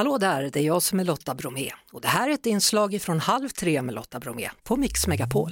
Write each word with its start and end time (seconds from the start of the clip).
Hallå 0.00 0.18
där, 0.18 0.50
det 0.52 0.56
är 0.60 0.62
jag 0.62 0.82
som 0.82 1.00
är 1.00 1.04
Lotta 1.04 1.34
Bromé 1.34 1.70
och 1.92 2.00
det 2.00 2.08
här 2.08 2.28
är 2.28 2.34
ett 2.34 2.46
inslag 2.46 2.98
från 3.02 3.20
Halv 3.20 3.48
tre 3.48 3.82
med 3.82 3.94
Lotta 3.94 4.18
Bromé 4.18 4.48
på 4.68 4.76
Mix 4.76 5.06
Megapol. 5.06 5.50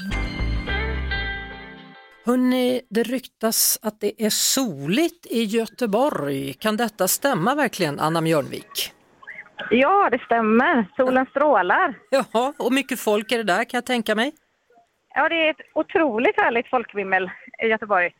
Hörrni, 2.24 2.80
det 2.90 3.02
ryktas 3.02 3.78
att 3.82 4.00
det 4.00 4.22
är 4.22 4.30
soligt 4.30 5.26
i 5.26 5.44
Göteborg. 5.44 6.52
Kan 6.52 6.76
detta 6.76 7.08
stämma 7.08 7.54
verkligen, 7.54 8.00
Anna 8.00 8.20
Mjörnvik? 8.20 8.92
Ja, 9.70 10.08
det 10.10 10.18
stämmer. 10.18 10.88
Solen 10.96 11.26
strålar. 11.26 11.98
Jaha, 12.10 12.52
och 12.58 12.72
mycket 12.72 13.00
folk 13.00 13.32
är 13.32 13.36
det 13.36 13.44
där 13.44 13.64
kan 13.64 13.78
jag 13.78 13.86
tänka 13.86 14.14
mig. 14.14 14.32
Ja, 15.14 15.28
det 15.28 15.34
är 15.34 15.50
ett 15.50 15.66
otroligt 15.74 16.36
härligt 16.36 16.70
folkvimmel 16.70 17.30
i 17.62 17.66
Göteborg. 17.66 18.10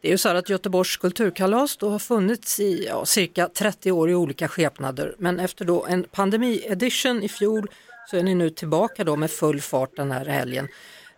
Det 0.00 0.08
är 0.08 0.12
ju 0.12 0.18
så 0.18 0.28
här 0.28 0.36
att 0.36 0.48
Göteborgs 0.48 0.96
kulturkalas 0.96 1.76
då 1.76 1.90
har 1.90 1.98
funnits 1.98 2.60
i 2.60 2.86
ja, 2.86 3.04
cirka 3.04 3.48
30 3.48 3.92
år 3.92 4.10
i 4.10 4.14
olika 4.14 4.48
skepnader 4.48 5.14
men 5.18 5.40
efter 5.40 5.64
då 5.64 5.86
en 5.86 6.04
pandemi-edition 6.04 7.22
i 7.22 7.28
fjol 7.28 7.70
så 8.06 8.16
är 8.16 8.22
ni 8.22 8.34
nu 8.34 8.50
tillbaka 8.50 9.04
då 9.04 9.16
med 9.16 9.30
full 9.30 9.60
fart 9.60 9.96
den 9.96 10.10
här 10.10 10.24
helgen. 10.24 10.68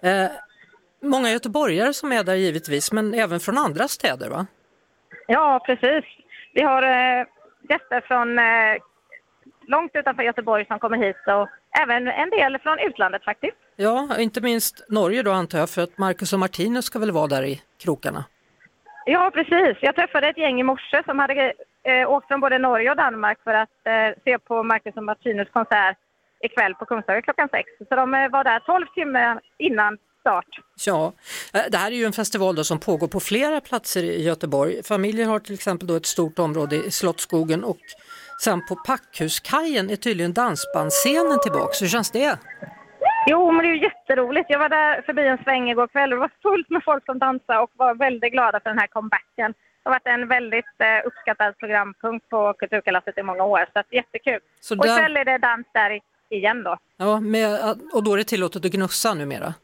Eh, 0.01 0.31
många 1.03 1.31
göteborgare 1.31 1.93
som 1.95 2.13
är 2.13 2.25
där 2.25 2.35
givetvis 2.35 2.93
men 2.93 3.15
även 3.15 3.41
från 3.41 3.59
andra 3.59 3.89
städer 3.89 4.29
va? 4.31 4.47
Ja, 5.27 5.63
precis. 5.67 6.05
Vi 6.55 6.63
har 6.63 6.83
eh, 6.83 7.27
gäster 7.69 8.01
från 8.01 8.39
eh, 8.39 8.83
långt 9.67 9.91
utanför 9.95 10.23
Göteborg 10.23 10.67
som 10.67 10.79
kommer 10.79 10.97
hit 10.97 11.17
och 11.27 11.49
även 11.83 12.09
en 12.09 12.31
del 12.31 12.59
från 12.59 12.79
utlandet 12.79 13.25
faktiskt. 13.25 13.57
Ja, 13.77 14.19
inte 14.19 14.41
minst 14.41 14.85
Norge 14.89 15.23
då 15.23 15.31
antar 15.31 15.59
jag 15.59 15.71
för 15.71 15.83
att 15.83 15.99
Marcus 15.99 16.33
och 16.33 16.39
Martinus 16.39 16.85
ska 16.85 16.99
väl 16.99 17.11
vara 17.11 17.27
där 17.27 17.43
i 17.43 17.63
krokarna? 17.79 18.25
Ja, 19.15 19.31
precis. 19.35 19.77
Jag 19.81 19.95
träffade 19.95 20.29
ett 20.29 20.39
gäng 20.39 20.61
i 20.61 20.63
morse 20.63 21.03
som 21.05 21.19
hade 21.19 21.53
eh, 21.83 22.11
åkt 22.11 22.29
från 22.29 22.41
både 22.41 22.59
Norge 22.59 22.91
och 22.91 22.97
Danmark 22.97 23.39
för 23.45 23.55
att 23.55 23.77
eh, 23.85 24.23
se 24.25 24.39
på 24.39 24.63
Marcus 24.63 24.97
och 24.97 25.05
Martinus 25.05 25.49
konsert 25.53 25.97
ikväll 26.45 26.75
på 26.75 26.85
Kungsträdgården 26.85 27.23
klockan 27.23 27.49
sex. 27.49 27.67
Så 27.89 27.95
de 27.97 28.15
eh, 28.15 28.29
var 28.31 28.45
där 28.45 28.61
12 28.61 28.87
timmar 28.95 29.41
innan 29.59 29.99
start. 30.21 30.47
Ja, 30.87 31.13
eh, 31.55 31.61
det 31.71 31.79
här 31.79 31.91
är 31.91 31.97
ju 31.97 32.05
en 32.05 32.13
festival 32.13 32.55
då 32.55 32.65
som 32.65 32.79
pågår 32.79 33.09
på 33.09 33.21
flera 33.21 33.61
platser 33.61 34.03
i 34.03 34.23
Göteborg. 34.23 34.83
Familjer 34.83 35.27
har 35.27 35.39
till 35.39 35.55
exempel 35.55 35.89
då 35.89 35.97
ett 35.97 36.07
stort 36.07 36.39
område 36.39 36.77
i 36.77 36.91
Slottsskogen 36.91 37.65
och 37.65 37.81
sen 38.43 38.67
på 38.69 38.75
Packhuskajen 38.77 39.91
är 39.91 39.97
tydligen 39.97 40.33
dansbandsscenen 40.33 41.39
tillbaka. 41.43 41.73
Hur 41.81 41.89
känns 41.89 42.11
det? 42.11 42.39
Jo, 43.27 43.51
men 43.53 43.63
det 43.65 43.69
är 43.71 43.75
ju 43.75 43.83
jätteroligt. 43.83 44.47
Jag 44.49 44.59
var 44.59 44.69
där 44.69 45.03
förbi 45.03 45.27
en 45.27 45.39
sväng 45.45 45.71
igår 45.71 45.87
kväll 45.87 46.13
och 46.13 46.17
det 46.17 46.21
var 46.21 46.31
fullt 46.43 46.71
med 46.71 46.85
folk 46.85 47.05
som 47.05 47.19
dansade 47.19 47.59
och 47.59 47.71
var 47.77 47.95
väldigt 47.95 48.33
glada 48.33 48.61
för 48.61 48.71
den 48.71 48.79
här 48.79 48.87
comebacken. 48.87 49.53
Det 49.83 49.89
har 49.89 49.93
varit 49.93 50.07
en 50.07 50.29
väldigt 50.29 50.65
eh, 50.79 51.07
uppskattad 51.07 51.59
programpunkt 51.59 52.29
på 52.29 52.53
Kulturkalaset 52.59 53.19
i 53.19 53.23
många 53.23 53.45
år, 53.45 53.67
så 53.73 53.83
jättekul. 53.91 54.41
Så 54.61 54.79
Och 54.79 54.87
där- 54.87 54.95
ikväll 54.99 55.17
är 55.17 55.25
det 55.25 55.39
dans 55.39 55.67
där 55.75 56.01
igen 56.31 56.63
då. 56.63 56.77
Ja, 56.97 57.21
med, 57.21 57.61
och 57.93 58.05
då 58.05 58.13
är 58.13 58.17
det 58.17 58.25
tillåtet 58.25 58.65
att 58.65 58.71
gnussa 58.73 59.15
numera? 59.15 59.55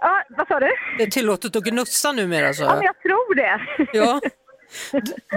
Ja, 0.00 0.22
vad 0.28 0.48
sa 0.48 0.60
du? 0.60 0.70
Det 0.98 1.02
är 1.02 1.10
tillåtet 1.10 1.56
att 1.56 1.64
gnussa 1.64 2.12
numera 2.12 2.54
sa 2.54 2.64
Ja, 2.64 2.74
men 2.74 2.82
jag. 2.84 3.02
tror 3.02 3.34
det. 3.34 3.60
Ja. 3.92 4.20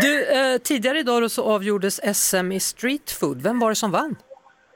Du, 0.02 0.26
eh, 0.26 0.58
tidigare 0.58 1.00
idag 1.00 1.32
så 1.32 1.44
avgjordes 1.44 2.18
SM 2.18 2.52
i 2.52 2.60
street 2.60 3.12
food. 3.12 3.42
Vem 3.44 3.60
var 3.60 3.70
det 3.70 3.76
som 3.76 3.92
vann? 3.92 4.16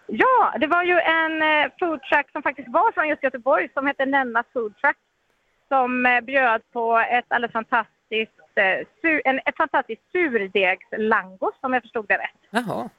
Ja, 0.07 0.53
det 0.59 0.67
var 0.67 0.83
ju 0.83 0.99
en 0.99 1.41
eh, 1.41 1.71
food 1.79 2.01
truck 2.01 2.31
som 2.31 2.43
faktiskt 2.43 2.69
var 2.69 2.91
från 2.91 3.07
just 3.07 3.23
Göteborg 3.23 3.69
som 3.73 3.87
hette 3.87 4.05
Nennas 4.05 4.45
food 4.53 4.77
truck. 4.77 4.97
Som 5.67 6.05
eh, 6.05 6.21
bjöd 6.21 6.61
på 6.73 6.97
ett 6.97 7.25
alldeles 7.27 7.53
fantastiskt, 7.53 8.51
eh, 8.55 9.19
en, 9.25 9.39
ett 9.45 9.57
fantastiskt 9.57 10.01
surdegslangos 10.11 11.55
om 11.61 11.73
jag 11.73 11.81
förstod 11.81 12.07
det 12.07 12.17
rätt. 12.17 12.41
Jaha. 12.49 12.89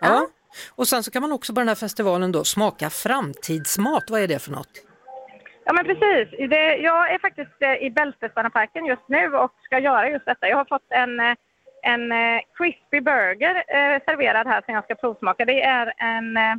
Ja. 0.00 0.26
Och 0.74 0.88
sen 0.88 1.02
så 1.02 1.10
kan 1.10 1.22
man 1.22 1.32
också 1.32 1.54
på 1.54 1.60
den 1.60 1.68
här 1.68 1.74
festivalen 1.74 2.32
då 2.32 2.44
smaka 2.44 2.90
framtidsmat. 2.90 4.04
Vad 4.10 4.20
är 4.20 4.28
det 4.28 4.38
för 4.38 4.50
något? 4.50 4.84
Ja 5.64 5.72
men 5.72 5.84
precis. 5.84 6.50
Det, 6.50 6.76
jag 6.76 7.12
är 7.14 7.18
faktiskt 7.18 7.62
i 7.80 7.90
Bältesbannaparken 7.90 8.86
just 8.86 9.08
nu 9.08 9.36
och 9.36 9.52
ska 9.62 9.78
göra 9.78 10.10
just 10.10 10.24
detta. 10.26 10.48
Jag 10.48 10.56
har 10.56 10.64
fått 10.64 10.86
en, 10.88 11.36
en 11.84 12.12
eh, 12.12 12.40
crispy 12.54 13.00
burger 13.00 13.54
eh, 13.56 14.02
serverad 14.06 14.46
här 14.46 14.62
som 14.64 14.74
jag 14.74 14.84
ska 14.84 14.94
provsmaka. 14.94 15.44
Det 15.44 15.62
är 15.62 15.92
en 15.96 16.36
eh, 16.36 16.54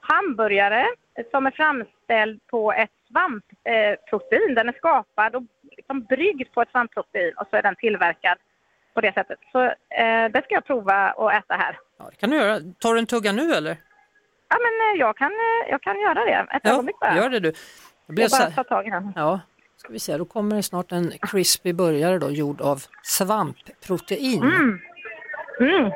hamburgare 0.00 0.86
som 1.30 1.46
är 1.46 1.50
framställd 1.50 2.40
på 2.46 2.72
ett 2.72 2.90
svampprotein. 3.10 4.50
Eh, 4.50 4.54
den 4.54 4.68
är 4.68 4.72
skapad 4.72 5.36
och 5.36 5.42
liksom 5.76 6.04
bryggd 6.04 6.52
på 6.54 6.62
ett 6.62 6.70
svampprotein 6.70 7.32
och 7.36 7.46
så 7.50 7.56
är 7.56 7.62
den 7.62 7.76
tillverkad 7.76 8.38
på 8.94 9.00
det 9.00 9.12
sättet. 9.14 9.38
Så 9.52 9.64
eh, 9.64 10.24
det 10.32 10.42
ska 10.44 10.54
jag 10.54 10.66
prova 10.66 11.12
och 11.12 11.32
äta 11.32 11.54
här. 11.54 11.78
Ja, 11.98 12.04
det 12.10 12.16
kan 12.16 12.30
du 12.30 12.36
göra. 12.36 12.60
Tar 12.78 12.92
du 12.94 12.98
en 12.98 13.06
tugga 13.06 13.32
nu 13.32 13.52
eller? 13.52 13.76
Ja 14.48 14.56
men 14.64 14.94
eh, 14.94 15.00
jag 15.00 15.16
kan, 15.16 15.32
jag 15.68 15.82
kan 15.82 16.00
göra 16.00 16.24
det. 16.24 16.46
Ett 16.56 16.66
ögonblick 16.66 17.00
bara. 17.00 17.16
gör 17.16 17.30
det 17.30 17.40
du. 17.40 17.52
Det 18.06 18.12
blev 18.12 18.28
jag 18.30 18.40
bara 18.40 18.50
tar 18.50 18.64
tag 18.64 18.86
i 18.86 18.90
den. 18.90 19.12
Ja, 19.16 19.40
ska 19.76 19.92
vi 19.92 19.98
se. 19.98 20.16
Då 20.16 20.24
kommer 20.24 20.56
det 20.56 20.62
snart 20.62 20.92
en 20.92 21.12
crispy 21.22 21.72
burgare 21.72 22.18
då 22.18 22.30
gjord 22.30 22.60
av 22.60 22.82
svampprotein. 23.02 24.42
Mm. 24.42 25.90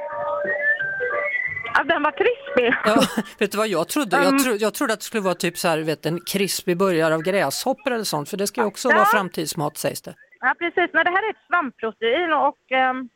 Ja, 1.75 1.84
den 1.84 2.03
var 2.03 2.11
krispig. 2.12 2.75
Ja, 2.84 3.22
vet 3.38 3.53
du 3.53 3.59
vad 3.59 3.69
jag 3.69 3.88
trodde? 3.88 4.17
Mm. 4.17 4.28
Jag, 4.34 4.44
tro, 4.44 4.53
jag 4.55 4.75
trodde 4.75 4.93
att 4.93 4.99
det 5.00 5.05
skulle 5.05 5.22
vara 5.22 5.34
typ 5.34 5.59
så 5.59 5.69
här, 5.69 5.78
vet, 5.78 6.06
en 6.06 6.21
krispig 6.21 6.77
burgare 6.77 7.15
av 7.15 7.22
gräshoppor 7.22 7.93
eller 7.93 8.05
sånt, 8.05 8.28
för 8.28 8.37
det 8.37 8.47
ska 8.47 8.61
ju 8.61 8.67
också 8.67 8.88
Ja. 8.88 8.94
vara 8.97 9.05
framtidsmat 9.06 9.77
sägs 9.77 10.03
det. 10.03 10.15
Ja, 10.41 10.55
precis. 10.59 10.91
Men 10.93 11.05
det 11.05 11.11
här 11.11 11.27
är 11.27 11.31
ett 11.31 11.47
svampprotein 11.49 12.33
och 12.33 12.72
ehm, 12.72 13.09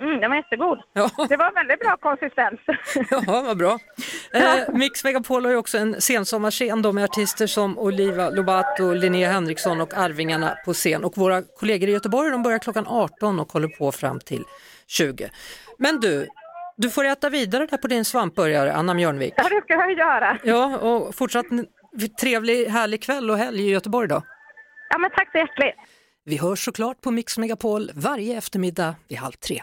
mm, 0.00 0.20
den 0.20 0.30
var 0.30 0.36
jättegod. 0.36 0.78
Ja. 0.92 1.10
Det 1.28 1.36
var 1.36 1.54
väldigt 1.54 1.80
bra 1.80 1.96
konsistens. 1.96 2.60
Ja, 3.26 3.42
vad 3.42 3.56
bra. 3.58 3.78
Eh, 4.32 4.74
Mix 4.74 5.04
Megapol 5.04 5.44
har 5.44 5.52
ju 5.52 5.58
också 5.58 5.78
en 5.78 6.00
sensommarscen 6.00 6.82
då 6.82 6.92
med 6.92 7.04
artister 7.04 7.46
som 7.46 7.78
Oliva 7.78 8.30
Lobato, 8.30 8.92
Linnea 8.92 9.32
Henriksson 9.32 9.80
och 9.80 9.94
Arvingarna 9.94 10.56
på 10.64 10.72
scen. 10.72 11.04
Och 11.04 11.16
våra 11.16 11.42
kollegor 11.42 11.88
i 11.88 11.92
Göteborg 11.92 12.30
de 12.30 12.42
börjar 12.42 12.58
klockan 12.58 12.86
18 12.86 13.40
och 13.40 13.52
håller 13.52 13.68
på 13.68 13.92
fram 13.92 14.20
till 14.20 14.44
20. 14.86 15.30
Men 15.78 16.00
du, 16.00 16.26
du 16.76 16.90
får 16.90 17.04
äta 17.04 17.30
vidare 17.30 17.66
där 17.66 17.78
på 17.78 17.86
din 17.88 18.04
svampburgare, 18.04 18.72
Anna 18.72 18.94
Mjörnvik. 18.94 19.34
Ja, 19.36 19.48
det 19.48 19.60
ska 19.60 19.72
jag 19.72 19.92
göra. 19.98 20.38
Ja, 20.44 20.78
och 20.78 21.14
fortsatt 21.14 21.46
trevlig, 22.20 22.66
härlig 22.66 23.02
kväll 23.02 23.30
och 23.30 23.38
helg 23.38 23.62
i 23.62 23.70
Göteborg 23.70 24.08
då. 24.08 24.22
Ja, 24.90 24.98
men 24.98 25.10
tack 25.10 25.32
så 25.32 25.38
hjärtligt. 25.38 25.74
Vi 26.24 26.36
hörs 26.36 26.64
såklart 26.64 27.00
på 27.00 27.10
Mix 27.10 27.38
Megapol 27.38 27.90
varje 27.94 28.38
eftermiddag 28.38 28.94
vid 29.08 29.18
halv 29.18 29.32
tre. 29.32 29.62